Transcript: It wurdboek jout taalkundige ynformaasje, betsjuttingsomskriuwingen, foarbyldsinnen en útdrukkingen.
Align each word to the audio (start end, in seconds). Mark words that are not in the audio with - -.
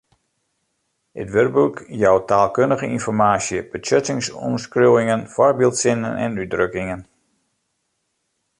It 1.23 1.29
wurdboek 1.33 1.83
jout 2.03 2.25
taalkundige 2.31 2.87
ynformaasje, 2.95 3.61
betsjuttingsomskriuwingen, 3.75 5.27
foarbyldsinnen 5.35 6.19
en 6.25 6.41
útdrukkingen. 6.45 7.05